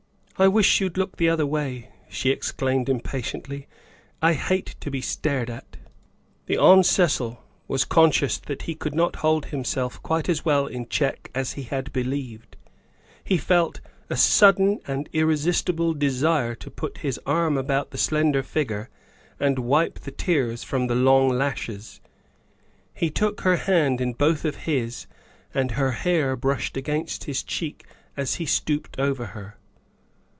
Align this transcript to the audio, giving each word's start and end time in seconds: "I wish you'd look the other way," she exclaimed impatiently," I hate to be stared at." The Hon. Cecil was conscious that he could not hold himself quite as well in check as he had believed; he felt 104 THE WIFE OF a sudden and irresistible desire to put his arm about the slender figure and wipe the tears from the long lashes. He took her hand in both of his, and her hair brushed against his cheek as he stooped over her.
"I 0.41 0.47
wish 0.47 0.81
you'd 0.81 0.97
look 0.97 1.17
the 1.17 1.29
other 1.29 1.45
way," 1.45 1.89
she 2.09 2.31
exclaimed 2.31 2.89
impatiently," 2.89 3.67
I 4.23 4.33
hate 4.33 4.75
to 4.79 4.89
be 4.89 4.99
stared 4.99 5.51
at." 5.51 5.77
The 6.47 6.57
Hon. 6.57 6.81
Cecil 6.83 7.39
was 7.67 7.85
conscious 7.85 8.39
that 8.39 8.63
he 8.63 8.73
could 8.73 8.95
not 8.95 9.17
hold 9.17 9.45
himself 9.45 10.01
quite 10.01 10.27
as 10.27 10.43
well 10.43 10.65
in 10.65 10.87
check 10.89 11.29
as 11.35 11.53
he 11.53 11.61
had 11.61 11.93
believed; 11.93 12.57
he 13.23 13.37
felt 13.37 13.81
104 14.07 14.07
THE 14.07 14.09
WIFE 14.09 14.09
OF 14.09 14.11
a 14.11 14.19
sudden 14.19 14.79
and 14.87 15.09
irresistible 15.13 15.93
desire 15.93 16.55
to 16.55 16.71
put 16.71 16.97
his 16.97 17.19
arm 17.27 17.55
about 17.55 17.91
the 17.91 17.99
slender 17.99 18.41
figure 18.41 18.89
and 19.39 19.59
wipe 19.59 19.99
the 19.99 20.09
tears 20.11 20.63
from 20.63 20.87
the 20.87 20.95
long 20.95 21.29
lashes. 21.29 22.01
He 22.95 23.11
took 23.11 23.41
her 23.41 23.57
hand 23.57 24.01
in 24.01 24.13
both 24.13 24.43
of 24.45 24.55
his, 24.65 25.05
and 25.53 25.69
her 25.77 25.91
hair 25.91 26.35
brushed 26.35 26.77
against 26.77 27.25
his 27.25 27.43
cheek 27.43 27.85
as 28.17 28.35
he 28.37 28.47
stooped 28.47 28.99
over 28.99 29.27
her. 29.27 29.57